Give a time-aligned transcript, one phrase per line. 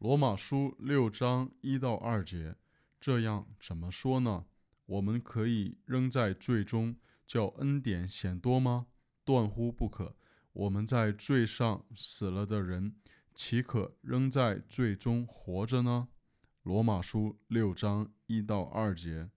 [0.00, 2.56] 罗马书六章一到二节，
[2.98, 4.46] 这样怎么说呢？
[4.86, 6.96] 我们可以仍在罪中，
[7.26, 8.86] 叫恩典显多吗？
[9.26, 10.16] 断乎不可。
[10.54, 12.94] 我们在罪上死了的人，
[13.34, 16.08] 岂可仍在罪中活着呢？
[16.62, 19.30] 罗马书六章一到二节。